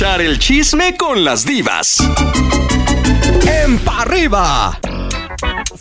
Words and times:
el 0.00 0.38
chisme 0.38 0.96
con 0.96 1.24
las 1.24 1.44
divas. 1.44 1.98
En 3.46 3.78
pa' 3.80 4.00
arriba. 4.00 4.89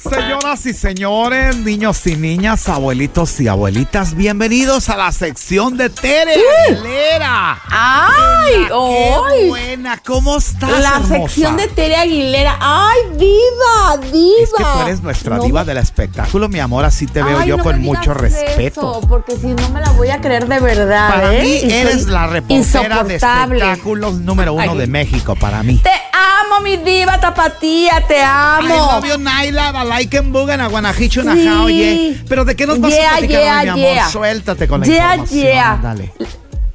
Señoras 0.09 0.65
y 0.65 0.73
señores, 0.73 1.55
niños 1.57 2.05
y 2.07 2.15
niñas, 2.15 2.67
abuelitos 2.67 3.39
y 3.39 3.47
abuelitas, 3.47 4.15
bienvenidos 4.15 4.89
a 4.89 4.97
la 4.97 5.11
sección 5.11 5.77
de 5.77 5.89
Tere 5.89 6.33
Aguilera. 6.67 7.59
¡Ay! 7.69 8.65
¡Qué 8.67 9.47
buena! 9.49 9.97
¿Cómo 10.03 10.37
estás, 10.37 10.81
La 10.81 10.95
hermosa? 10.95 11.07
sección 11.15 11.57
de 11.57 11.67
Tere 11.67 11.95
Aguilera. 11.95 12.57
¡Ay, 12.59 12.97
diva! 13.17 13.97
¡Diva! 14.11 14.41
Es 14.43 14.49
que 14.57 14.63
tú 14.63 14.81
eres 14.87 15.01
nuestra 15.03 15.37
No 15.37 15.43
diva 15.43 15.63
del 15.63 15.77
espectáculo, 15.77 16.49
mi 16.49 16.59
amor, 16.59 16.85
así 16.85 17.05
te 17.05 17.21
veo 17.21 17.39
Ay, 17.39 17.49
yo 17.49 17.57
no 17.57 17.63
con 17.63 17.79
mucho 17.81 18.13
respeto. 18.15 18.99
eso, 18.99 19.01
porque 19.07 19.35
si 19.37 19.47
no 19.47 19.69
me 19.69 19.79
la 19.79 19.91
voy 19.91 20.09
a 20.09 20.19
creer 20.19 20.47
de 20.47 20.59
verdad. 20.59 21.09
Para 21.13 21.35
¿eh? 21.35 21.41
mí 21.43 21.69
Y 21.69 21.71
eres 21.71 22.07
la 22.07 22.25
reportera 22.27 23.03
de 23.03 23.15
espectáculos 23.15 24.15
número 24.15 24.53
uno 24.53 24.71
Ay. 24.71 24.77
de 24.77 24.87
México, 24.87 25.35
para 25.35 25.61
mí. 25.61 25.77
Te 25.83 25.89
amo, 26.13 26.38
mi 26.63 26.77
diva 26.77 27.19
tapatía, 27.19 28.03
te 28.07 28.17
I 28.17 28.23
amo. 28.25 28.75
love 28.75 29.05
you, 29.07 29.17
Naila, 29.17 29.71
I 29.83 29.87
like 29.87 30.17
em, 30.17 30.31
bugan, 30.31 30.59
aguanajicho, 30.61 31.21
Sí. 31.23 31.47
oye. 31.47 32.21
Pero 32.27 32.45
¿de 32.45 32.55
qué 32.55 32.65
nos 32.67 32.79
vas 32.81 32.91
Yeah, 32.93 33.07
a 33.07 33.17
platicar 33.17 33.41
yeah, 33.41 33.57
hoy, 33.59 33.63
mi 33.65 33.69
amor? 33.69 33.93
yeah. 33.93 34.09
Suéltate 34.09 34.67
con 34.67 34.81
la 34.81 34.85
Yeah, 34.87 35.15
información, 35.15 35.41
yeah. 35.43 35.79
dale. 35.81 36.13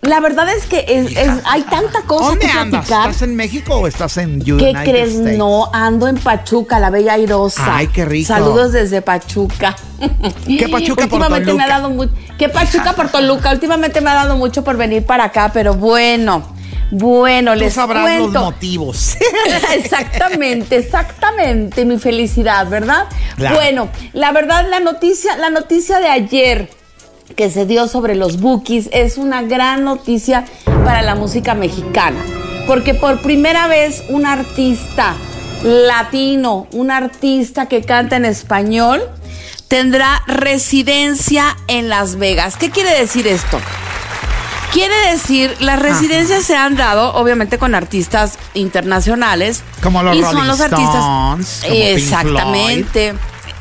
La 0.02 0.20
verdad 0.20 0.46
es 0.55 0.66
que 0.66 0.84
es- 0.87 1.16
es- 1.16 1.41
hay 1.46 1.62
tanta 1.62 2.02
cosa 2.02 2.29
¿Dónde 2.29 2.45
que 2.46 2.52
andas? 2.52 2.84
platicar. 2.87 3.10
¿Estás 3.10 3.23
en 3.23 3.37
México 3.37 3.74
o 3.77 3.87
estás 3.87 4.18
en 4.18 4.42
¿Qué 4.45 4.52
United 4.52 4.82
crees? 4.84 5.15
States? 5.15 5.38
No, 5.38 5.70
ando 5.73 6.09
en 6.09 6.16
Pachuca, 6.18 6.79
la 6.79 6.91
bella 6.91 7.15
airosa. 7.15 7.77
Ay, 7.77 7.87
qué 7.87 8.04
rico. 8.04 8.29
Saludos 8.29 8.73
desde 8.73 9.01
Pachuca. 9.01 9.74
¿Qué 10.46 10.68
Pachuca 10.68 11.06
por 11.06 11.20
Últimamente 11.20 11.52
me 11.54 11.59
Toluca? 11.59 11.65
ha 11.65 11.68
dado 11.68 11.88
mucho. 11.88 12.12
¿Qué 12.38 12.51
Pachuca 12.51 12.93
por 12.93 13.09
Toluca? 13.09 13.51
Últimamente 13.51 14.02
me 14.02 14.10
ha 14.10 14.15
dado 14.15 14.37
mucho 14.37 14.62
por 14.62 14.77
venir 14.77 15.06
para 15.06 15.24
acá, 15.24 15.51
pero 15.54 15.73
bueno. 15.73 16.54
Bueno, 16.90 17.52
Tú 17.54 17.60
les 17.60 17.74
sabrás 17.74 18.04
los 18.04 18.21
cuento. 18.30 18.40
motivos. 18.40 19.16
exactamente, 19.74 20.77
exactamente 20.77 21.85
mi 21.85 21.99
felicidad, 21.99 22.68
¿verdad? 22.68 23.07
Claro. 23.37 23.57
Bueno, 23.57 23.88
la 24.13 24.32
verdad 24.32 24.66
la 24.68 24.80
noticia, 24.80 25.37
la 25.37 25.51
noticia 25.51 25.99
de 25.99 26.09
ayer 26.09 26.71
que 27.37 27.51
se 27.51 27.66
dio 27.66 27.88
sobre 27.88 28.15
los 28.15 28.41
bookies 28.41 28.88
es 28.93 29.16
una 29.18 29.43
gran 29.43 29.85
noticia 29.85 30.45
para 30.85 31.02
la 31.02 31.15
música 31.15 31.54
mexicana, 31.54 32.23
porque 32.66 32.95
por 32.95 33.21
primera 33.23 33.66
vez 33.66 34.02
un 34.09 34.26
artista 34.26 35.15
latino, 35.63 36.66
un 36.73 36.91
artista 36.91 37.66
que 37.66 37.82
canta 37.82 38.16
en 38.16 38.26
español, 38.26 39.02
tendrá 39.69 40.23
residencia 40.26 41.57
en 41.66 41.88
Las 41.88 42.16
Vegas. 42.16 42.57
¿Qué 42.57 42.71
quiere 42.71 42.91
decir 43.01 43.26
esto? 43.26 43.59
Quiere 44.74 45.12
decir, 45.12 45.54
las 45.60 45.78
residencias 45.78 46.42
se 46.44 46.56
han 46.56 46.74
dado, 46.74 47.14
obviamente, 47.14 47.58
con 47.58 47.76
artistas 47.76 48.40
internacionales. 48.54 49.62
Como 49.80 50.02
los 50.02 50.16
y 50.16 50.20
Rolling 50.20 50.36
son 50.36 50.48
los 50.48 50.60
artistas. 50.60 50.96
Stones, 50.96 51.60
como 51.62 51.74
Pink 51.74 51.84
Exactamente. 51.96 53.14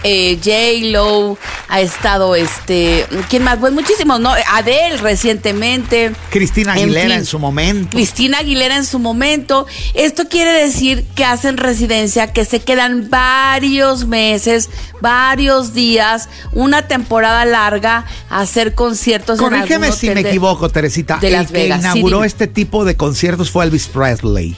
Eh, 0.04 0.38
J. 0.44 0.92
Lo 0.92 1.38
ha 1.70 1.82
estado, 1.82 2.36
este, 2.36 3.06
¿quién 3.30 3.44
más? 3.44 3.58
Pues 3.58 3.72
muchísimos, 3.74 4.20
¿no? 4.20 4.32
Adele 4.52 4.98
recientemente. 4.98 6.12
Cristina 6.30 6.74
Aguilera 6.74 7.16
en, 7.16 7.22
fin. 7.22 7.26
su 7.26 7.40
momento. 7.40 7.90
Cristina 7.96 8.40
Aguilera 8.40 8.76
en 8.78 8.86
su 8.86 9.00
momento. 9.00 9.66
Esto 9.94 10.28
quiere 10.30 10.52
decir 10.52 11.06
que 11.16 11.26
hacen 11.26 11.58
residencia, 11.58 12.32
que 12.34 12.46
se 12.46 12.60
quedan 12.60 13.10
varios 13.10 14.06
meses, 14.06 14.70
varios 15.02 15.74
días, 15.74 16.30
una 16.52 16.88
temporada 16.88 17.46
larga 17.46 18.06
a 18.30 18.42
hacer 18.42 18.74
conciertos. 18.76 19.40
Corrígeme 19.40 19.92
si 19.92 20.10
me 20.10 20.22
de- 20.24 20.30
equivoco, 20.30 20.70
Teresita. 20.70 21.18
de 21.18 21.28
El 21.28 21.34
Las 21.34 21.48
que 21.48 21.54
Vegas. 21.54 21.82
Sí, 21.82 21.88
inauguró 22.00 22.24
este 22.24 22.48
tipo 22.48 22.86
de 22.86 22.96
conciertos 22.98 23.50
fue 23.52 23.66
Elvis 23.66 23.88
Presley, 23.88 24.56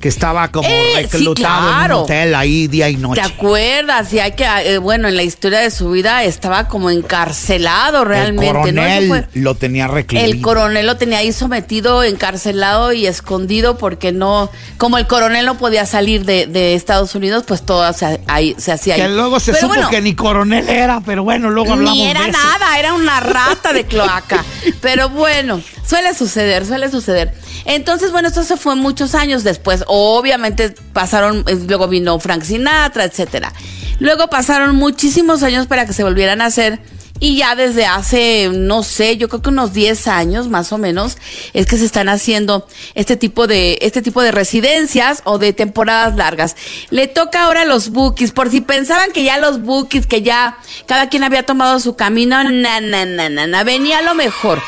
que 0.00 0.08
estaba 0.08 0.52
como 0.52 0.68
Eh, 0.68 0.92
sí, 0.96 1.02
reclutado 1.18 1.68
en 1.68 1.74
claro. 1.74 1.96
un 1.98 2.04
hotel 2.04 2.34
ahí 2.34 2.66
día 2.68 2.88
y 2.90 2.96
noche. 2.96 3.20
¿Te 3.22 3.26
acuerdas? 3.26 4.12
Y 4.12 4.18
hay 4.20 4.32
que, 4.32 4.44
eh, 4.44 4.78
bueno, 4.78 5.08
en 5.08 5.16
la 5.16 5.22
historia 5.22 5.60
de 5.60 5.70
su 5.70 5.90
vida 5.90 6.22
estaba 6.24 6.68
como 6.68 6.90
encarcelado 6.90 8.04
realmente, 8.04 8.46
el 8.50 8.52
coronel 8.56 9.08
fue- 9.08 9.26
lo 9.34 9.54
tenía 9.54 9.88
recluido. 9.88 10.24
El 10.26 10.40
coronel 10.42 10.86
lo 10.86 10.96
tenía 10.96 11.18
ahí 11.18 11.32
sometido, 11.32 12.02
encarcelado 12.04 12.92
y 12.92 13.06
escondido 13.06 13.78
porque 13.78 14.12
no, 14.12 14.50
como 14.76 14.98
el 14.98 15.06
coronel 15.06 15.46
no 15.46 15.56
podía 15.58 15.86
salir 15.86 16.24
de, 16.24 16.46
de 16.46 16.74
Estados 16.74 17.14
Unidos, 17.14 17.44
pues 17.46 17.62
todo 17.64 17.90
se, 17.92 18.20
ahí, 18.26 18.54
se 18.58 18.72
hacía 18.72 18.94
ahí. 18.94 19.00
que 19.00 19.08
luego 19.08 19.40
se 19.40 19.52
Pero 19.52 19.62
supo 19.62 19.74
bueno, 19.74 19.90
que 19.90 20.00
ni 20.02 20.14
coronel 20.14 20.68
era, 20.68 21.00
pero 21.00 21.24
bueno, 21.24 21.50
luego 21.50 21.72
hablamos 21.72 21.94
ni 21.96 22.06
era 22.06 22.22
de 22.24 22.30
eso. 22.30 22.38
nada, 22.38 22.78
era 22.78 22.92
una 22.92 23.20
rata 23.20 23.72
de 23.72 23.84
cloaca. 23.86 24.44
Pero 24.80 25.08
bueno, 25.08 25.60
suele 25.88 26.12
suceder, 26.14 26.66
suele 26.66 26.90
suceder. 26.90 27.32
Entonces, 27.64 28.12
bueno, 28.12 28.28
esto 28.28 28.44
se 28.44 28.56
fue 28.56 28.74
muchos 28.74 29.14
años 29.14 29.44
después. 29.44 29.84
Obviamente 29.86 30.74
pasaron, 30.92 31.44
eh, 31.46 31.58
luego 31.66 31.88
vino 31.88 32.18
Frank 32.20 32.42
Sinatra, 32.42 33.04
etcétera. 33.04 33.52
Luego 33.98 34.28
pasaron 34.28 34.76
muchísimos 34.76 35.42
años 35.42 35.66
para 35.66 35.86
que 35.86 35.92
se 35.92 36.04
volvieran 36.04 36.40
a 36.40 36.46
hacer. 36.46 36.80
Y 37.18 37.38
ya 37.38 37.54
desde 37.54 37.86
hace, 37.86 38.50
no 38.52 38.82
sé, 38.82 39.16
yo 39.16 39.28
creo 39.28 39.40
que 39.40 39.48
unos 39.48 39.72
10 39.72 40.06
años 40.06 40.48
más 40.48 40.70
o 40.72 40.78
menos, 40.78 41.16
es 41.54 41.64
que 41.64 41.78
se 41.78 41.86
están 41.86 42.10
haciendo 42.10 42.66
este 42.94 43.16
tipo 43.16 43.46
de, 43.46 43.78
este 43.80 44.02
tipo 44.02 44.20
de 44.20 44.32
residencias 44.32 45.22
o 45.24 45.38
de 45.38 45.54
temporadas 45.54 46.14
largas. 46.16 46.56
Le 46.90 47.06
toca 47.06 47.44
ahora 47.44 47.62
a 47.62 47.64
los 47.64 47.88
bookies, 47.90 48.32
por 48.32 48.50
si 48.50 48.60
pensaban 48.60 49.12
que 49.12 49.24
ya 49.24 49.38
los 49.38 49.62
bookies, 49.62 50.06
que 50.06 50.20
ya 50.20 50.58
cada 50.86 51.08
quien 51.08 51.24
había 51.24 51.44
tomado 51.44 51.80
su 51.80 51.96
camino, 51.96 52.44
na, 52.44 52.80
na, 52.80 53.06
na, 53.06 53.30
na, 53.30 53.46
na, 53.46 53.64
venía 53.64 54.02
lo 54.02 54.14
mejor. 54.14 54.60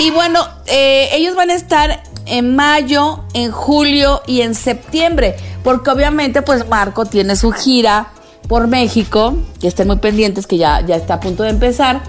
Y 0.00 0.10
bueno, 0.10 0.48
eh, 0.66 1.10
ellos 1.12 1.36
van 1.36 1.50
a 1.50 1.54
estar 1.54 2.02
en 2.28 2.54
mayo, 2.54 3.24
en 3.34 3.50
julio 3.50 4.22
y 4.26 4.42
en 4.42 4.54
septiembre, 4.54 5.36
porque 5.62 5.90
obviamente 5.90 6.42
pues 6.42 6.68
Marco 6.68 7.04
tiene 7.04 7.36
su 7.36 7.52
gira 7.52 8.08
por 8.48 8.66
México, 8.66 9.34
que 9.60 9.68
estén 9.68 9.86
muy 9.86 9.96
pendientes 9.96 10.46
que 10.46 10.56
ya, 10.56 10.80
ya 10.86 10.96
está 10.96 11.14
a 11.14 11.20
punto 11.20 11.42
de 11.42 11.50
empezar, 11.50 12.00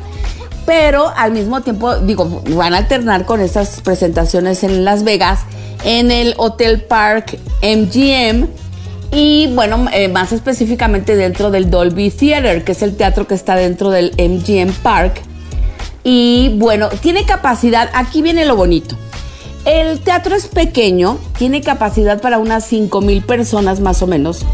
pero 0.66 1.12
al 1.16 1.31
mismo 1.31 1.62
tiempo, 1.62 1.96
digo, 1.97 2.44
van 2.56 2.74
a 2.74 2.78
alternar 2.78 3.25
con 3.25 3.41
estas 3.41 3.81
presentaciones 3.81 4.63
en 4.63 4.85
Las 4.85 5.03
Vegas, 5.03 5.41
en 5.84 6.12
el 6.12 6.36
Hotel 6.38 6.81
Park 6.84 7.40
MGM, 7.62 8.47
y 9.12 9.47
bueno, 9.56 9.88
eh, 9.91 10.07
más 10.07 10.31
específicamente 10.31 11.16
dentro 11.16 11.50
del 11.50 11.69
Dolby 11.69 12.12
Theater, 12.12 12.63
que 12.63 12.74
es 12.74 12.81
el 12.84 12.96
teatro 12.96 13.28
que 13.28 13.34
está 13.34 13.56
dentro 13.56 13.90
del 13.90 14.12
MGM 14.18 14.72
Park. 14.84 15.22
Y 16.03 16.56
bueno, 16.57 16.90
tiene 16.90 17.25
capacidad, 17.25 17.90
aquí 17.94 18.22
viene 18.22 18.46
lo 18.46 18.56
bonito. 18.56 18.96
El 19.65 19.99
teatro 19.99 20.35
es 20.35 20.47
pequeño, 20.47 21.17
tiene 21.37 21.61
capacidad 21.61 22.21
para 22.21 22.37
unas 22.39 22.65
5 22.65 23.01
mil 23.01 23.21
personas 23.21 23.79
más 23.79 24.01
o 24.01 24.07
menos. 24.07 24.45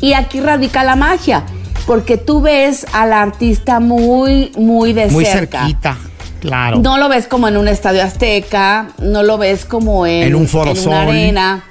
Y 0.00 0.12
aquí 0.12 0.40
radica 0.40 0.84
la 0.84 0.96
magia, 0.96 1.44
porque 1.86 2.16
tú 2.18 2.40
ves 2.42 2.86
al 2.92 3.12
artista 3.12 3.80
muy, 3.80 4.52
muy 4.56 4.92
de 4.92 5.06
Muy 5.08 5.24
cerca. 5.24 5.60
cerquita, 5.60 5.96
claro. 6.40 6.78
No 6.78 6.98
lo 6.98 7.08
ves 7.08 7.26
como 7.26 7.48
en 7.48 7.56
un 7.56 7.68
estadio 7.68 8.02
azteca, 8.02 8.88
no 8.98 9.22
lo 9.22 9.38
ves 9.38 9.64
como 9.64 10.06
en, 10.06 10.24
En 10.24 10.34
un 10.34 10.46
Foro 10.46 10.72
en 10.72 10.86
una 10.86 11.02
arena 11.02 11.64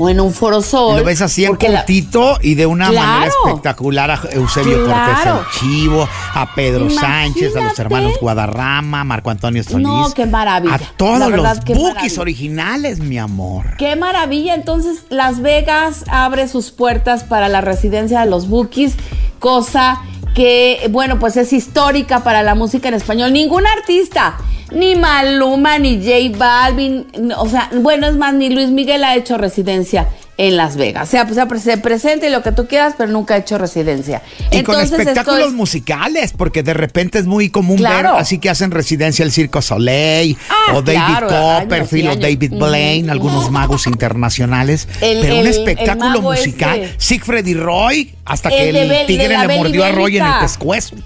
o 0.00 0.08
en 0.08 0.20
un 0.20 0.32
foro 0.32 0.62
sol. 0.62 0.98
Lo 0.98 1.04
ves 1.04 1.20
así 1.20 1.44
en 1.44 1.52
la- 1.52 1.58
cortito 1.58 2.38
y 2.42 2.54
de 2.54 2.66
una 2.66 2.88
Claro. 2.88 3.06
manera 3.06 3.32
espectacular 3.44 4.10
a 4.10 4.20
Eusebio 4.32 4.84
Claro. 4.84 5.40
Cortés 5.40 5.44
el 5.62 5.68
Chivo, 5.70 6.08
a 6.34 6.54
Pedro 6.54 6.88
Sánchez, 6.90 7.54
a 7.56 7.60
los 7.60 7.78
hermanos 7.78 8.14
Guadarrama, 8.20 9.04
Marco 9.04 9.30
Antonio 9.30 9.62
Solís. 9.62 9.86
No, 9.86 10.10
qué 10.14 10.26
maravilla. 10.26 10.74
A 10.76 10.78
todos 10.96 11.30
verdad, 11.30 11.62
los 11.66 11.76
bookies 11.78 12.18
originales, 12.18 12.98
mi 13.00 13.18
amor. 13.18 13.76
Qué 13.78 13.94
maravilla. 13.96 14.54
Entonces, 14.54 15.04
Las 15.10 15.40
Vegas 15.42 16.04
abre 16.10 16.48
sus 16.48 16.70
puertas 16.70 17.24
para 17.24 17.48
la 17.48 17.60
residencia 17.60 18.20
de 18.20 18.26
los 18.26 18.48
Bookies, 18.48 18.94
cosa 19.38 20.00
que, 20.40 20.88
bueno, 20.88 21.18
pues 21.18 21.36
es 21.36 21.52
histórica 21.52 22.24
para 22.24 22.42
la 22.42 22.54
música 22.54 22.88
en 22.88 22.94
español. 22.94 23.30
Ningún 23.30 23.66
artista, 23.66 24.38
ni 24.72 24.96
Maluma, 24.96 25.78
ni 25.78 25.98
J 26.02 26.38
Balvin, 26.38 27.06
o 27.36 27.46
sea, 27.46 27.68
bueno, 27.74 28.06
es 28.06 28.16
más, 28.16 28.32
ni 28.32 28.48
Luis 28.48 28.68
Miguel 28.68 29.04
ha 29.04 29.16
hecho 29.16 29.36
residencia 29.36 30.08
en 30.42 30.56
Las 30.56 30.76
Vegas. 30.76 31.06
O 31.06 31.10
sea, 31.10 31.26
pues, 31.46 31.62
se 31.62 31.76
presente 31.76 32.30
lo 32.30 32.42
que 32.42 32.50
tú 32.52 32.66
quieras, 32.66 32.94
pero 32.96 33.12
nunca 33.12 33.34
ha 33.34 33.36
hecho 33.36 33.58
residencia. 33.58 34.22
Y 34.50 34.62
con 34.62 34.74
Entonces, 34.76 34.98
espectáculos 35.00 35.48
es- 35.48 35.52
musicales, 35.52 36.32
porque 36.34 36.62
de 36.62 36.72
repente 36.72 37.18
es 37.18 37.26
muy 37.26 37.50
común 37.50 37.76
Claro. 37.76 38.12
ver 38.14 38.20
así 38.22 38.38
que 38.38 38.48
hacen 38.48 38.70
residencia 38.70 39.22
el 39.22 39.32
Circo 39.32 39.60
Soleil, 39.60 40.38
Ah, 40.48 40.72
o 40.76 40.80
David 40.82 40.98
claro, 40.98 41.28
Copperfield, 41.28 42.04
y 42.04 42.16
o. 42.16 42.16
David 42.16 42.52
Blaine, 42.54 43.10
algunos 43.10 43.50
magos 43.50 43.86
internacionales. 43.86 44.88
El- 45.02 45.20
pero 45.20 45.34
un 45.34 45.40
el- 45.40 45.46
espectáculo 45.48 46.22
musical. 46.22 46.78
este. 46.80 46.94
Siegfried 47.00 47.46
y 47.46 47.54
Roy, 47.54 48.14
hasta 48.24 48.48
El 48.48 48.54
que 48.72 48.80
el 48.82 48.90
Bel- 48.90 49.06
tigre 49.06 49.28
le 49.46 49.56
mordió 49.58 49.84
a 49.84 49.92
Roy 49.92 50.16
en 50.16 50.24
el 50.24 50.38
pescuezo. 50.40 50.96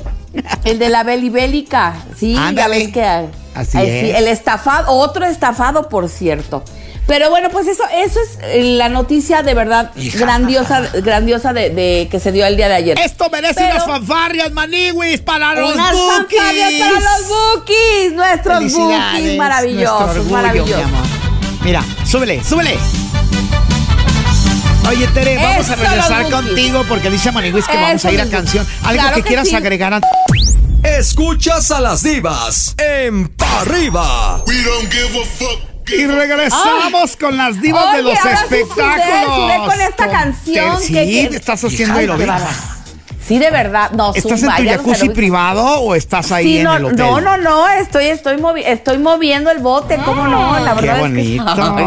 El 0.65 0.79
de 0.79 0.89
la 0.91 1.03
belibélica, 1.03 1.95
sí, 2.17 2.35
ya 2.35 2.49
Ándale. 2.49 2.79
ves 2.79 2.89
que 2.93 3.05
Así 3.55 3.79
es. 3.81 4.17
el 4.17 4.29
estafado, 4.29 4.93
otro 4.93 5.25
estafado, 5.27 5.89
por 5.89 6.09
cierto. 6.09 6.63
Pero 7.07 7.29
bueno, 7.29 7.51
pues 7.51 7.67
eso, 7.69 7.83
eso 7.95 8.19
es 8.21 8.39
eh, 8.43 8.63
la 8.79 8.89
noticia 8.89 9.43
de 9.43 9.53
verdad 9.53 9.91
Hija. 9.95 10.19
grandiosa, 10.19 10.81
grandiosa 11.03 11.53
de, 11.53 11.69
de 11.71 12.09
que 12.11 12.19
se 12.19 12.33
dio 12.33 12.47
el 12.47 12.57
día 12.57 12.69
de 12.69 12.75
ayer. 12.77 12.99
Esto 12.99 13.29
merece 13.31 13.55
Pero- 13.57 13.75
unas 13.75 13.87
fanfarrias, 13.87 14.51
maniwis, 14.53 15.21
para 15.21 15.55
los 15.55 15.75
Unas 15.75 15.93
bookies. 15.93 16.41
para 16.41 17.01
los 17.01 17.29
bookies, 17.29 18.13
nuestros 18.15 18.73
bookies 18.73 19.37
maravillosos, 19.37 20.01
nuestro 20.01 20.21
orgullo, 20.23 20.37
maravillosos. 20.37 20.77
mi 20.77 20.83
amor. 20.83 21.05
Mira, 21.63 21.85
súbele, 22.07 22.43
súbele. 22.43 22.79
Oye, 24.89 25.07
Tere, 25.09 25.37
vamos 25.37 25.69
a 25.71 25.77
regresar 25.77 26.31
contigo 26.31 26.85
porque 26.89 27.11
dice 27.11 27.33
Maniguis 27.33 27.67
que 27.67 27.77
vamos 27.77 28.05
a 28.05 28.13
ir 28.13 28.21
a 28.21 28.27
canción. 28.29 28.67
Algo 28.83 29.01
Claro 29.01 29.17
que, 29.17 29.23
que 29.23 29.29
quieras 29.29 29.49
sí. 29.49 29.55
agregar 29.55 29.95
a... 29.95 30.01
Escuchas 30.83 31.71
a 31.71 31.81
las 31.81 32.03
divas 32.03 32.75
en 32.79 33.29
Pa' 33.29 33.61
Arriba. 33.63 34.43
We 34.47 34.63
don't 34.63 34.91
give 34.93 35.19
a 35.19 35.25
fuck. 35.25 35.74
Y 35.87 36.07
regresamos 36.07 37.17
con 37.17 37.37
las 37.37 37.61
divas 37.61 37.95
de 37.97 38.03
los 38.03 38.19
ahora 38.19 38.37
sí 38.49 38.55
espectáculos. 38.55 39.69
con 39.73 39.81
esta 39.81 40.05
Con 40.07 40.15
canción. 40.15 40.79
Ter- 40.81 40.89
que- 40.89 41.05
Sí, 41.05 41.29
que- 41.29 41.37
estás 41.37 41.65
haciendo 41.65 41.95
bárbaro. 42.17 42.45
Sí, 43.27 43.39
de 43.39 43.51
verdad. 43.51 43.91
No, 43.93 44.13
¿Estás 44.15 44.43
en 44.43 44.55
tu 44.55 44.65
jacuzzi 44.69 45.09
privado 45.09 45.65
o 45.81 45.95
estás 45.95 46.31
ahí 46.31 46.45
Sí, 46.45 46.59
en 46.59 46.65
no, 46.65 46.77
el 46.77 46.85
hotel? 46.85 46.99
no, 46.99 47.21
no, 47.23 47.37
no, 47.39 47.69
estoy, 47.71 48.07
estoy, 48.09 48.37
movi- 48.37 48.65
estoy 48.67 48.99
moviendo 48.99 49.51
el 49.51 49.61
bote, 49.61 49.97
¿cómo 50.05 50.27
no? 50.29 50.59
La 50.59 50.75
Qué 50.75 50.81
verdad 50.83 51.01
bonito. 51.01 51.49
es 51.49 51.55
que, 51.55 51.85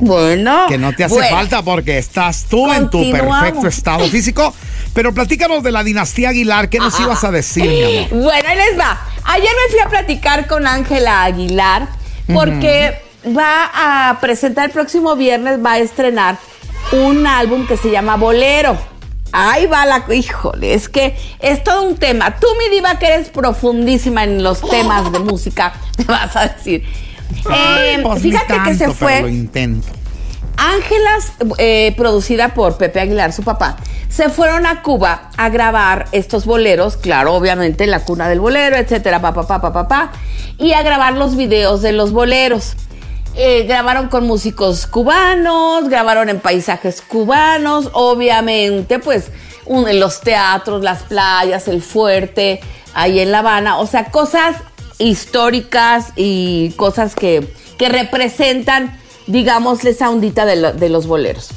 bueno. 0.04 0.66
Que 0.68 0.76
no 0.76 0.92
te 0.92 1.04
hace 1.04 1.14
bueno. 1.14 1.34
falta 1.36 1.62
porque 1.62 1.96
estás 1.96 2.44
tú 2.50 2.70
en 2.70 2.90
tu 2.90 3.10
perfecto 3.10 3.66
estado 3.66 4.04
físico. 4.08 4.54
Pero 4.92 5.14
platícanos 5.14 5.62
de 5.62 5.72
la 5.72 5.82
dinastía 5.82 6.28
Aguilar. 6.28 6.68
¿Qué 6.68 6.78
nos 6.78 6.98
ibas 7.00 7.24
a 7.24 7.30
decir, 7.30 7.64
mi 7.64 7.82
amor? 8.06 8.24
Bueno, 8.24 8.48
ahí 8.48 8.56
les 8.56 8.78
va. 8.78 9.00
Ayer 9.24 9.48
me 9.66 9.72
fui 9.72 9.80
a 9.80 9.88
platicar 9.88 10.46
con 10.46 10.66
Ángela 10.66 11.22
Aguilar 11.24 11.88
porque 12.32 13.00
va 13.26 14.10
a 14.10 14.20
presentar 14.20 14.66
el 14.66 14.70
próximo 14.70 15.16
viernes, 15.16 15.64
va 15.64 15.72
a 15.72 15.78
estrenar 15.78 16.38
un 16.92 17.26
álbum 17.26 17.66
que 17.66 17.76
se 17.76 17.90
llama 17.90 18.16
Bolero. 18.16 18.76
Ahí 19.32 19.66
va 19.66 19.84
la... 19.84 20.04
Híjole, 20.14 20.74
es 20.74 20.88
que 20.88 21.16
es 21.40 21.64
todo 21.64 21.82
un 21.82 21.96
tema. 21.96 22.36
Tú, 22.38 22.46
mi 22.58 22.74
diva, 22.74 22.98
que 22.98 23.06
eres 23.06 23.30
profundísima 23.30 24.22
en 24.22 24.44
los 24.44 24.60
temas 24.60 25.10
de 25.10 25.18
música, 25.18 25.74
me 25.98 26.04
vas 26.04 26.36
a 26.36 26.48
decir. 26.48 26.84
Eh, 27.52 27.98
Pues 28.02 28.22
fíjate 28.22 28.54
que 28.64 28.74
se 28.74 28.78
pero 28.78 28.88
lo 28.90 28.94
fue... 28.94 29.32
intento. 29.32 29.88
Ángelas, 30.56 31.32
eh, 31.58 31.94
producida 31.96 32.54
por 32.54 32.76
Pepe 32.76 33.00
Aguilar, 33.00 33.32
su 33.32 33.42
papá, 33.42 33.76
se 34.08 34.28
fueron 34.28 34.66
a 34.66 34.82
Cuba 34.82 35.30
a 35.36 35.48
grabar 35.48 36.06
estos 36.12 36.46
boleros, 36.46 36.96
claro, 36.96 37.34
obviamente 37.34 37.88
la 37.88 38.04
cuna 38.04 38.28
del 38.28 38.38
bolero, 38.38 38.76
etcétera, 38.76 39.20
papá, 39.20 39.48
papá, 39.48 39.72
papá, 39.72 40.12
y 40.56 40.74
a 40.74 40.82
grabar 40.84 41.14
los 41.14 41.34
videos 41.36 41.82
de 41.82 41.90
los 41.90 42.12
boleros. 42.12 42.76
Eh, 43.36 43.64
grabaron 43.64 44.08
con 44.08 44.26
músicos 44.26 44.86
cubanos, 44.86 45.88
grabaron 45.88 46.28
en 46.28 46.38
paisajes 46.38 47.02
cubanos, 47.02 47.90
obviamente, 47.92 49.00
pues 49.00 49.30
en 49.66 49.98
los 49.98 50.20
teatros, 50.20 50.84
las 50.84 51.02
playas, 51.02 51.66
el 51.66 51.82
fuerte, 51.82 52.60
ahí 52.94 53.18
en 53.18 53.32
La 53.32 53.40
Habana, 53.40 53.78
o 53.78 53.86
sea, 53.88 54.06
cosas 54.12 54.56
históricas 54.98 56.12
y 56.14 56.70
cosas 56.76 57.16
que, 57.16 57.52
que 57.76 57.88
representan, 57.88 59.00
digamos, 59.26 59.84
esa 59.84 60.10
ondita 60.10 60.44
de, 60.44 60.72
de 60.72 60.88
los 60.88 61.08
boleros. 61.08 61.48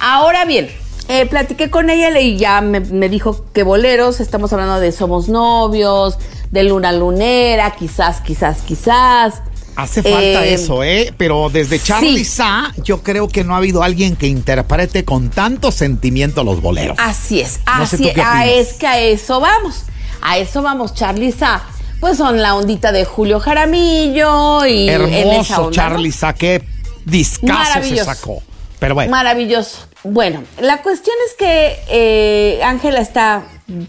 Ahora 0.00 0.44
bien, 0.44 0.68
eh, 1.08 1.24
platiqué 1.24 1.70
con 1.70 1.88
ella 1.88 2.20
y 2.20 2.36
ya 2.36 2.60
me 2.60 3.08
dijo 3.08 3.46
que 3.54 3.62
boleros, 3.62 4.20
estamos 4.20 4.52
hablando 4.52 4.80
de 4.80 4.92
Somos 4.92 5.30
Novios, 5.30 6.18
de 6.50 6.64
Luna 6.64 6.92
Lunera, 6.92 7.70
quizás, 7.70 8.20
quizás, 8.20 8.60
quizás. 8.60 9.40
Hace 9.76 10.02
falta 10.02 10.44
Eh, 10.44 10.54
eso, 10.54 10.82
¿eh? 10.84 11.14
Pero 11.16 11.48
desde 11.50 11.78
Charlie 11.78 12.24
sí. 12.24 12.24
Sa, 12.24 12.72
yo 12.84 13.02
creo 13.02 13.28
que 13.28 13.44
no 13.44 13.54
ha 13.54 13.58
habido 13.58 13.82
alguien 13.82 14.16
que 14.16 14.26
interprete 14.26 15.04
con 15.04 15.30
tanto 15.30 15.72
sentimiento 15.72 16.44
los 16.44 16.60
boleros. 16.60 16.96
Así 17.00 17.40
es, 17.40 17.60
No 17.66 17.82
así 17.84 18.08
ah, 18.08 18.10
opinas. 18.10 18.46
es 18.48 18.72
que 18.74 18.86
a 18.86 18.98
eso 19.00 19.40
vamos. 19.40 19.84
A 20.20 20.38
eso 20.38 20.62
vamos, 20.62 20.94
Charlie 20.94 21.32
Sa. 21.32 21.62
Pues 22.00 22.18
son 22.18 22.42
la 22.42 22.56
ondita 22.56 22.92
de 22.92 23.04
Julio 23.04 23.38
Jaramillo 23.40 24.66
y 24.66 24.88
Hermoso 24.88 25.54
onda, 25.54 25.56
¿no? 25.64 25.70
Charlie 25.70 26.12
Sa, 26.12 26.34
qué 26.34 26.62
discazo 27.04 27.82
se 27.82 28.04
sacó. 28.04 28.42
Pero 28.78 28.94
bueno. 28.94 29.10
Maravilloso. 29.12 29.86
Bueno, 30.04 30.42
la 30.60 30.82
cuestión 30.82 31.14
es 31.28 31.34
que 31.34 31.78
eh, 31.88 32.60
Ángela 32.64 33.00
está, 33.00 33.44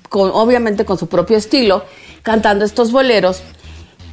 con, 0.10 0.30
obviamente 0.32 0.86
con 0.86 1.00
su 1.00 1.08
propio 1.08 1.38
estilo, 1.38 1.84
cantando 2.22 2.64
estos 2.66 2.92
boleros, 2.92 3.42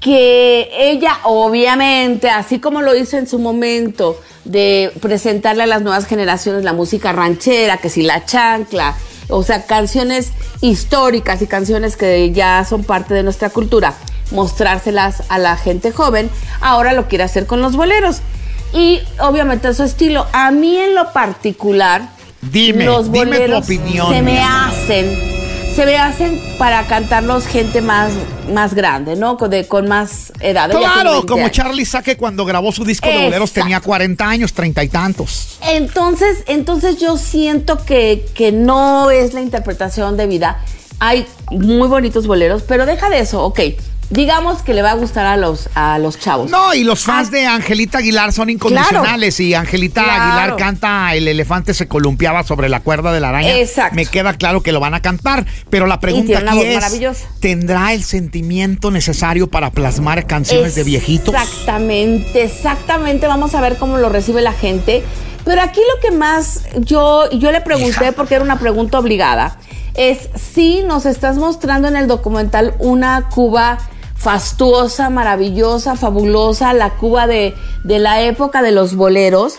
que 0.01 0.71
ella 0.73 1.19
obviamente, 1.25 2.31
así 2.31 2.59
como 2.59 2.81
lo 2.81 2.97
hizo 2.97 3.19
en 3.19 3.29
su 3.29 3.39
momento, 3.39 4.19
de 4.45 4.93
presentarle 5.01 5.65
a 5.65 5.67
las 5.67 5.83
nuevas 5.83 6.07
generaciones 6.07 6.65
la 6.65 6.73
música 6.73 7.13
ranchera, 7.13 7.77
que 7.77 7.91
si 7.91 8.03
la 8.03 8.25
chancla, 8.25 8.97
o 9.29 9.43
sea, 9.43 9.67
canciones 9.67 10.33
históricas 10.61 11.43
y 11.43 11.47
canciones 11.47 11.97
que 11.97 12.33
ya 12.33 12.65
son 12.65 12.83
parte 12.83 13.15
de 13.15 13.23
nuestra 13.23 13.51
cultura, 13.51 13.95
mostrárselas 14.31 15.23
a 15.29 15.39
la 15.39 15.57
gente 15.57 15.93
joven, 15.93 16.31
ahora 16.61 16.95
lo 16.95 17.07
quiere 17.07 17.25
hacer 17.25 17.47
con 17.47 17.61
los 17.61 17.77
boleros. 17.77 18.23
Y 18.73 19.01
obviamente 19.19 19.73
su 19.75 19.83
estilo. 19.83 20.27
A 20.33 20.51
mí 20.51 20.77
en 20.77 20.95
lo 20.95 21.13
particular, 21.13 22.09
Dime, 22.41 22.85
los 22.85 23.13
dime 23.13 23.27
tu 23.27 23.33
boleros 23.33 23.65
opinión, 23.65 24.13
se 24.13 24.23
me 24.23 24.41
hacen, 24.41 25.30
se 25.75 25.87
me 25.87 25.97
hacen 25.97 26.41
para 26.59 26.87
cantarlos 26.87 27.47
gente 27.47 27.81
más, 27.81 28.13
más 28.53 28.75
grande, 28.75 29.17
¿no? 29.17 29.37
Con, 29.37 29.51
de- 29.51 29.67
con 29.69 29.89
más 29.89 30.33
edad. 30.41 30.71
Claro, 30.71 31.13
20 31.13 31.27
como 31.27 31.41
años. 31.45 31.53
Charlie 31.53 31.85
Sa 31.85 32.03
que 32.03 32.17
cuando 32.17 32.45
grabó 32.45 32.73
su 32.73 32.85
disco 32.85 33.09
de 33.09 33.25
boleros 33.25 33.53
tenía 33.53 33.81
40 33.81 34.29
años, 34.29 34.53
30 34.53 34.85
y 34.85 34.89
tantos. 34.89 35.59
Entonces, 35.63 36.39
entonces 36.47 36.99
yo 36.99 37.17
siento 37.17 37.85
que, 37.85 38.27
que 38.35 38.53
no 38.53 39.11
es 39.11 39.33
la 39.33 39.41
interpretación 39.41 40.17
de 40.17 40.27
vida. 40.27 40.63
Hay 40.99 41.27
muy 41.51 41.89
bonitos 41.89 42.27
boleros, 42.27 42.63
pero 42.63 42.85
deja 42.85 43.09
de 43.09 43.21
eso, 43.21 43.43
ok. 43.45 43.61
Digamos 44.11 44.63
que 44.63 44.75
le 44.75 44.83
va 44.83 44.91
a 44.91 44.95
gustar 44.95 45.25
a 45.27 45.37
los, 45.37 45.69
a 45.77 45.99
los 46.01 46.19
chavos. 46.19 46.51
No, 46.51 46.75
y 46.75 46.83
los 46.83 47.05
fans 47.05 47.29
Ah. 47.29 47.31
de 47.31 47.47
Angelita 47.47 47.99
Aguilar 47.99 48.33
son 48.33 48.51
incondicionales. 48.51 49.39
Y 49.39 49.55
Angelita 49.55 50.03
Claro. 50.03 50.23
Aguilar 50.25 50.57
canta 50.57 51.15
El 51.15 51.29
elefante 51.29 51.75
se 51.75 51.87
columpiaba 51.87 52.43
sobre 52.43 52.69
la 52.69 52.81
cuerda 52.81 53.13
de 53.13 53.21
la 53.21 53.29
araña. 53.29 53.57
Exacto. 53.57 53.95
Me 53.95 54.07
queda 54.07 54.35
claro 54.35 54.63
que 54.63 54.73
lo 54.73 54.81
van 54.81 54.95
a 54.95 55.01
cantar. 55.01 55.47
Pero 55.71 55.87
la 55.87 56.01
pregunta 56.01 56.39
aquí 56.39 56.61
es. 56.63 57.25
¿tendrá 57.41 57.93
el 57.93 58.03
sentimiento 58.03 58.91
necesario 58.91 59.49
para 59.49 59.71
plasmar 59.71 60.27
canciones 60.27 60.75
de 60.75 60.83
viejitos? 60.83 61.33
Exactamente, 61.35 62.43
exactamente. 62.43 63.27
Vamos 63.29 63.55
a 63.55 63.61
ver 63.61 63.77
cómo 63.77 63.97
lo 63.99 64.09
recibe 64.09 64.41
la 64.43 64.53
gente. 64.53 65.05
Pero 65.45 65.63
aquí 65.63 65.81
lo 65.95 66.01
que 66.01 66.17
más 66.17 66.65
yo, 66.81 67.31
yo 67.31 67.53
le 67.53 67.61
pregunté, 67.61 68.05
Hija. 68.07 68.13
porque 68.13 68.35
era 68.35 68.45
una 68.45 68.59
pregunta 68.59 68.99
obligada, 68.99 69.57
es 69.95 70.29
si 70.35 70.83
nos 70.83 71.07
estás 71.07 71.37
mostrando 71.37 71.89
en 71.89 71.97
el 71.97 72.09
documental 72.09 72.75
una 72.79 73.29
Cuba 73.31 73.79
fastuosa, 74.21 75.09
maravillosa, 75.09 75.97
fabulosa, 75.97 76.75
la 76.75 76.91
Cuba 76.91 77.27
de, 77.27 77.55
de 77.85 77.99
la 77.99 78.21
época 78.21 78.61
de 78.63 78.71
los 78.71 78.95
boleros, 78.95 79.55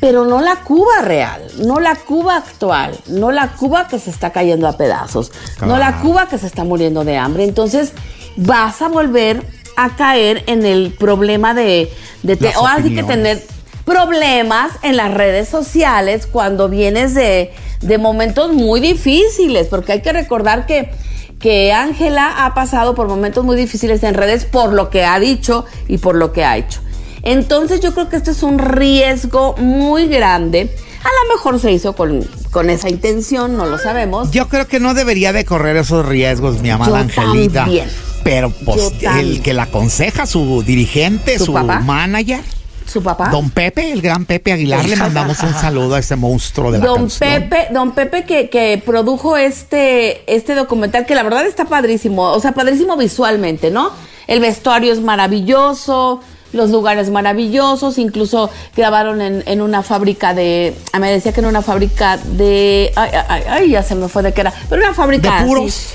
pero 0.00 0.24
no 0.24 0.40
la 0.40 0.56
Cuba 0.62 1.00
real, 1.02 1.42
no 1.58 1.80
la 1.80 1.96
Cuba 1.96 2.36
actual, 2.36 2.96
no 3.08 3.32
la 3.32 3.48
Cuba 3.56 3.88
que 3.88 3.98
se 3.98 4.10
está 4.10 4.30
cayendo 4.30 4.68
a 4.68 4.76
pedazos, 4.76 5.32
no 5.60 5.76
la. 5.78 6.00
Cuba 6.02 6.28
que 6.28 6.38
se 6.38 6.46
está 6.46 6.62
muriendo 6.62 7.04
de 7.04 7.16
hambre. 7.16 7.42
Entonces 7.44 7.92
vas 8.36 8.80
a 8.80 8.88
volver 8.88 9.42
a 9.76 9.96
caer 9.96 10.44
en 10.46 10.64
el 10.64 10.94
problema 10.96 11.52
de, 11.52 11.90
de 12.22 12.36
te- 12.36 12.56
o 12.56 12.66
así 12.66 12.94
que 12.94 13.02
tener 13.08 13.42
problemas 13.84 14.70
en 14.82 14.96
las 14.96 15.12
redes 15.12 15.48
sociales 15.48 16.28
cuando 16.30 16.68
vienes 16.68 17.12
de, 17.14 17.52
de 17.80 17.98
momentos 17.98 18.52
muy 18.52 18.78
difíciles, 18.80 19.66
porque 19.66 19.92
hay 19.92 20.00
que 20.02 20.12
recordar 20.12 20.64
que 20.66 20.90
que 21.44 21.74
Ángela 21.74 22.46
ha 22.46 22.54
pasado 22.54 22.94
por 22.94 23.06
momentos 23.06 23.44
muy 23.44 23.54
difíciles 23.54 24.02
en 24.02 24.14
redes 24.14 24.46
por 24.46 24.72
lo 24.72 24.88
que 24.88 25.04
ha 25.04 25.20
dicho 25.20 25.66
y 25.88 25.98
por 25.98 26.14
lo 26.14 26.32
que 26.32 26.42
ha 26.42 26.56
hecho. 26.56 26.80
Entonces 27.20 27.82
yo 27.82 27.92
creo 27.92 28.08
que 28.08 28.16
esto 28.16 28.30
es 28.30 28.42
un 28.42 28.58
riesgo 28.58 29.54
muy 29.58 30.06
grande. 30.06 30.74
A 31.00 31.08
lo 31.28 31.34
mejor 31.34 31.60
se 31.60 31.70
hizo 31.70 31.94
con, 31.94 32.26
con 32.50 32.70
esa 32.70 32.88
intención, 32.88 33.58
no 33.58 33.66
lo 33.66 33.76
sabemos. 33.76 34.30
Yo 34.30 34.48
creo 34.48 34.66
que 34.66 34.80
no 34.80 34.94
debería 34.94 35.34
de 35.34 35.44
correr 35.44 35.76
esos 35.76 36.06
riesgos, 36.06 36.62
mi 36.62 36.70
amada 36.70 37.06
Yo 37.06 37.20
Angelita. 37.20 37.64
también. 37.64 37.90
Pero 38.22 38.48
pues 38.64 38.94
el 39.02 39.42
que 39.42 39.52
la 39.52 39.64
aconseja, 39.64 40.24
su 40.24 40.62
dirigente, 40.62 41.36
¿Su 41.38 41.44
su, 41.44 41.52
manager, 41.52 42.40
Su 42.86 43.02
papá. 43.02 43.28
don 43.30 43.50
Pepe, 43.50 43.90
el 43.92 44.00
gran 44.02 44.24
Pepe 44.24 44.52
Aguilar, 44.52 44.84
le 44.84 44.96
mandamos 44.96 45.42
un 45.42 45.52
saludo 45.54 45.94
a 45.96 45.98
ese 45.98 46.16
monstruo 46.16 46.70
de 46.70 46.78
la 46.78 46.84
Don 46.86 46.96
canción. 47.08 47.30
Pepe, 47.48 47.68
don 47.72 47.92
Pepe 47.92 48.24
que, 48.24 48.48
que 48.50 48.80
produjo 48.84 49.36
este, 49.36 50.22
este 50.32 50.54
documental 50.54 51.06
que 51.06 51.14
la 51.14 51.22
verdad 51.22 51.44
está 51.46 51.64
padrísimo, 51.64 52.22
o 52.30 52.40
sea, 52.40 52.52
padrísimo 52.52 52.96
visualmente, 52.96 53.70
¿no? 53.70 53.90
El 54.26 54.40
vestuario 54.40 54.92
es 54.92 55.00
maravilloso, 55.00 56.20
los 56.52 56.70
lugares 56.70 57.10
maravillosos, 57.10 57.98
incluso 57.98 58.48
grabaron 58.76 59.20
en, 59.20 59.42
en 59.46 59.60
una 59.60 59.82
fábrica 59.82 60.34
de, 60.34 60.74
ah, 60.92 60.98
me 61.00 61.10
decía 61.10 61.32
que 61.32 61.40
en 61.40 61.46
una 61.46 61.62
fábrica 61.62 62.16
de, 62.16 62.92
ay, 62.96 63.10
ay, 63.28 63.42
ay, 63.48 63.70
ya 63.70 63.82
se 63.82 63.94
me 63.96 64.08
fue 64.08 64.22
de 64.22 64.32
qué 64.32 64.42
era, 64.42 64.52
pero 64.68 64.82
una 64.82 64.94
fábrica 64.94 65.40
¿De 65.40 65.46
puros? 65.46 65.94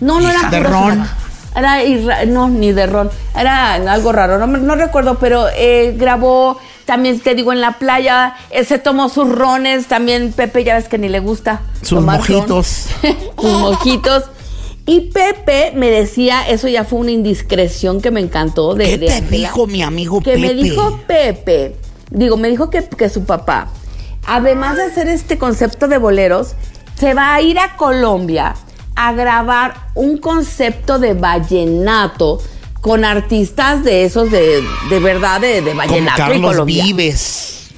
No, 0.00 0.18
no 0.20 0.30
era 0.30 0.48
¿De 0.48 0.56
puros, 0.58 0.72
ron? 0.72 0.92
era- 1.00 1.16
Era 1.60 2.24
no, 2.26 2.48
ni 2.48 2.72
de 2.72 2.86
ron. 2.86 3.10
Era 3.36 3.74
algo 3.74 4.12
raro, 4.12 4.44
no, 4.46 4.74
recuerdo, 4.74 5.18
pero 5.18 5.46
eh, 5.56 5.94
grabó 5.96 6.58
también, 6.84 7.20
te 7.20 7.34
digo, 7.34 7.52
en 7.52 7.60
la 7.60 7.78
playa. 7.78 8.34
eh, 8.50 8.64
se 8.64 8.78
tomó 8.78 9.08
sus 9.08 9.28
rones. 9.28 9.86
También 9.86 10.32
Pepe, 10.32 10.64
ya 10.64 10.74
ves 10.74 10.88
que 10.88 10.98
ni 10.98 11.08
le 11.08 11.20
gusta. 11.20 11.62
Sus 11.82 12.02
mojitos. 12.02 12.86
sus 13.40 13.52
mojitos. 13.52 14.24
Y 14.86 15.12
Pepe 15.12 15.72
me 15.76 15.88
decía, 15.90 16.48
eso 16.48 16.66
ya 16.66 16.84
fue 16.84 16.98
una 16.98 17.12
indiscreción 17.12 18.00
que 18.00 18.10
me 18.10 18.20
encantó 18.20 18.74
de, 18.74 18.86
¿Qué 18.86 18.98
de 18.98 19.06
te 19.06 19.20
dijo 19.20 19.68
mi 19.68 19.82
amigo 19.82 20.20
que 20.20 20.32
Pepe? 20.32 20.40
me 20.40 20.54
dijo 20.54 21.00
Pepe 21.06 21.76
digo, 22.10 22.36
me 22.36 22.48
dijo 22.48 22.70
que, 22.70 22.82
que 22.84 23.08
su 23.08 23.24
papá, 23.24 23.68
además 24.26 24.76
de 24.76 24.84
hacer 24.84 25.08
este 25.08 25.38
concepto 25.38 25.88
de 25.88 25.98
boleros, 25.98 26.54
se 26.98 27.14
va 27.14 27.34
a 27.34 27.40
ir 27.40 27.58
a 27.58 27.76
Colombia 27.76 28.54
a 29.08 29.12
grabar 29.12 29.74
un 29.94 30.18
concepto 30.18 30.98
de 30.98 31.14
vallenato 31.14 32.40
con 32.80 33.04
artistas 33.04 33.84
de 33.84 34.04
esos 34.04 34.30
de, 34.30 34.62
de 34.88 34.98
verdad 35.00 35.40
de, 35.40 35.60
de 35.62 35.70
Como 35.72 35.76
vallenato 35.76 36.22
en 36.22 36.28
Carlos 36.28 36.50
Colombia. 36.52 36.84
Vives. 36.84 37.68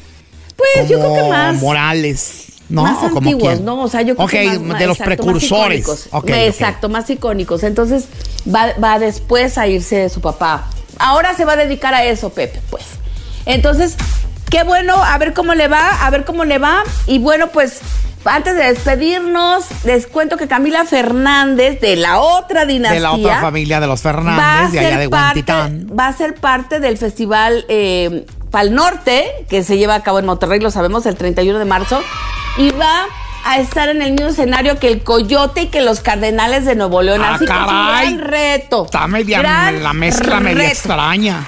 Pues 0.57 0.88
yo 0.88 0.99
creo 0.99 1.14
que 1.14 1.21
como 1.21 1.31
más. 1.33 1.57
Morales. 1.57 2.38
¿No? 2.69 2.85
más 2.85 2.97
¿O 2.99 3.00
como 3.09 3.17
antiguos, 3.19 3.52
quién? 3.55 3.64
¿no? 3.64 3.83
O 3.83 3.88
sea, 3.88 4.00
yo 4.02 4.17
creo 4.17 4.29
que 4.29 4.47
más- 4.47 4.61
más- 4.61 4.79
de 4.79 4.87
los 4.87 4.97
exacto, 4.99 5.11
más 5.25 5.33
precursores. 5.35 5.81
icónicos. 5.81 6.07
Ok, 6.12 6.25
ok. 6.25 6.31
Exacto, 6.31 6.88
más 6.88 7.11
icónicos. 7.11 7.62
Entonces, 7.64 8.07
va, 8.52 8.73
va 8.83 8.99
después 8.99 9.59
a 9.59 9.67
irse 9.67 9.97
de 9.97 10.09
su 10.09 10.21
papá. 10.21 10.69
Ahora 10.99 11.35
se 11.37 11.45
va 11.45 11.52
a 11.52 11.57
dedicar 11.57 11.93
a 11.95 12.05
eso, 12.05 12.31
Pepe, 12.31 12.61
pues. 12.71 12.85
Entonces, 13.45 13.97
qué 14.50 14.62
bueno, 14.62 14.95
a 15.02 15.19
ver 15.19 15.35
cómo 15.35 15.55
le 15.55 15.69
va, 15.69 16.07
a 16.07 16.11
ver 16.11 16.25
cómo 16.25 16.45
le 16.45 16.59
va. 16.59 16.83
Y 17.07 17.19
bueno, 17.19 17.49
pues, 17.49 17.81
antes 18.25 18.55
de 18.57 18.62
despedirnos, 18.73 19.64
les 19.85 20.07
cuento 20.07 20.37
que 20.37 20.47
Camila 20.49 20.85
Fernández, 20.85 21.81
de 21.81 21.97
la 21.97 22.21
otra 22.21 22.64
dinastía. 22.67 22.95
De 22.95 23.00
la 23.00 23.12
otra 23.12 23.41
familia 23.41 23.81
de 23.81 23.87
los 23.87 24.00
Fernández, 24.02 24.73
de 24.73 24.79
allá 24.81 24.99
de 24.99 25.09
parte, 25.09 25.26
Huentitán. 25.52 25.87
va 25.99 26.09
a 26.09 26.12
ser 26.12 26.35
parte 26.35 26.81
del 26.81 26.99
festival 26.99 27.64
eh, 27.69 28.25
Pal 28.50 28.75
Norte, 28.75 29.26
que 29.49 29.62
se 29.64 29.79
lleva 29.79 29.95
a 29.97 30.02
cabo 30.02 30.19
en 30.19 30.26
Monterrey, 30.26 30.61
lo 30.61 30.71
sabemos, 30.71 31.07
el 31.07 31.17
31 31.17 31.59
de 31.59 31.64
marzo, 31.64 32.00
y 32.59 32.71
va 32.73 33.07
a 33.45 33.59
estar 33.59 33.88
en 33.88 34.02
el 34.02 34.12
mismo 34.12 34.29
escenario 34.29 34.79
que 34.79 34.87
el 34.87 35.02
Coyote 35.02 35.62
y 35.62 35.67
que 35.67 35.81
los 35.81 36.00
Cardenales 36.00 36.64
de 36.64 36.76
Nuevo 36.76 37.02
León. 37.02 37.23
Ah, 37.25 37.35
Así 37.35 37.45
que 37.45 37.52
es 37.52 37.59
un 37.59 37.67
caray. 37.67 38.14
gran 38.14 38.29
reto. 38.29 38.85
Está 38.85 39.07
media, 39.09 39.38
Gran 39.41 39.83
la 39.83 39.93
mezcla 39.93 40.38
media 40.38 40.59
reto. 40.59 40.73
extraña. 40.73 41.45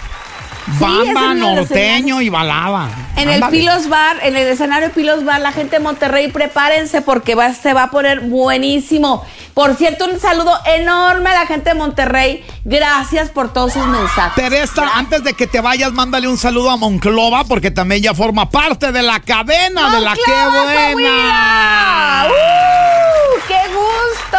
Bamba, 0.78 1.35
norteño 1.35 2.21
y 2.21 2.28
balada. 2.28 2.88
En 3.16 3.28
el. 3.28 3.44
Pilos 3.50 3.88
Bar, 3.88 4.18
en 4.23 4.37
el 4.37 4.49
escenario 4.49 4.90
Pilos 4.90 5.25
Bar, 5.25 5.40
la 5.40 5.52
gente 5.52 5.76
de 5.76 5.83
Monterrey, 5.83 6.30
prepárense 6.33 7.02
porque 7.02 7.35
va, 7.35 7.52
se 7.52 7.73
va 7.73 7.85
a 7.85 7.90
poner 7.90 8.21
buenísimo. 8.21 9.25
Por 9.52 9.76
cierto, 9.76 10.06
un 10.06 10.18
saludo 10.18 10.52
enorme 10.66 11.30
a 11.30 11.35
la 11.35 11.47
gente 11.47 11.71
de 11.71 11.75
Monterrey. 11.76 12.44
Gracias 12.64 13.30
por 13.30 13.52
todos 13.52 13.75
sus 13.75 13.87
mensajes. 13.87 14.35
Teresa, 14.35 14.90
antes 14.97 15.23
de 15.23 15.35
que 15.35 15.47
te 15.47 15.61
vayas, 15.61 15.92
mándale 15.92 16.26
un 16.26 16.38
saludo 16.38 16.71
a 16.71 16.76
Monclova, 16.76 17.44
porque 17.44 17.71
también 17.71 18.02
ya 18.02 18.14
forma 18.14 18.50
parte 18.50 18.90
de 18.90 19.02
la 19.02 19.21
cadena 19.21 19.94
de 19.94 20.00
la 20.00 20.14
que 20.14 20.33
¡Monclova, 20.33 20.92
buena. 20.92 22.26
¡Uh! 22.28 23.40
¡Qué 23.47 23.75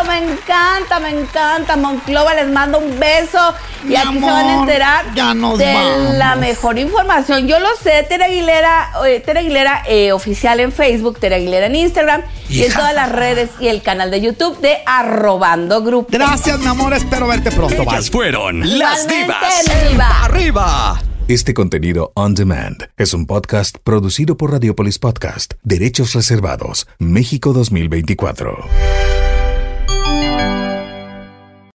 Me 0.04 0.18
encanta, 0.18 1.00
me 1.00 1.10
encanta. 1.10 1.76
Monclova, 1.78 2.34
les 2.36 2.48
mando 2.48 2.80
un 2.80 3.00
beso. 3.00 3.40
Y 3.84 3.88
Mi 3.90 3.96
aquí 3.96 4.16
se 4.20 4.26
van 4.26 4.46
a 4.48 4.60
enterar 4.62 5.06
ya 5.16 5.34
nos 5.34 5.58
de 5.60 5.74
vamos. 5.74 6.14
la 6.16 6.36
mejor 6.36 6.78
información. 6.80 7.48
Yo 7.48 7.60
lo 7.60 7.70
sé, 7.82 8.04
Tere 8.10 8.26
Aguilera, 8.26 8.92
eh, 9.08 9.20
Tere 9.20 9.40
Aguilera 9.40 9.84
eh, 9.88 10.12
oficial 10.12 10.60
en 10.60 10.72
Facebook, 10.72 11.20
Tere 11.20 11.36
Aguilera 11.36 11.68
en 11.68 11.76
Instagram 11.76 12.24
y 12.50 12.64
en 12.64 12.74
todas 12.74 12.94
las 12.94 13.12
redes 13.12 13.50
y 13.60 13.68
el 13.68 13.82
canal 13.82 14.10
de 14.12 14.22
YouTube 14.22 14.60
de 14.60 14.78
Arrobando 14.86 15.82
Grupo. 15.84 16.08
Gracias, 16.12 16.60
mi 16.60 16.68
amor. 16.68 16.94
Espero 16.94 17.28
verte 17.28 17.52
pronto. 17.52 17.76
Bye. 17.84 17.96
Ellas 17.96 18.10
fueron 18.10 18.80
las 18.80 19.08
divas. 19.08 19.90
diva. 19.90 20.24
¡Arriba! 20.24 21.00
Este 21.28 21.54
contenido 21.56 22.12
on 22.16 22.36
demand 22.36 22.88
es 22.98 23.14
un 23.16 23.26
podcast 23.26 23.78
producido 23.84 24.38
por 24.38 24.52
Radiopolis 24.52 25.00
Podcast, 25.00 25.54
Derechos 25.64 26.14
Reservados, 26.14 26.88
México 27.00 27.52
2024. 27.54 28.66